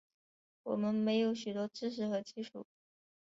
[0.63, 2.65] 我们没有许多知识和技术